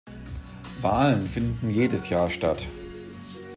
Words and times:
Wahlen 0.81 1.27
finden 1.29 1.69
jedes 1.69 2.09
Jahr 2.09 2.31
statt. 2.31 2.65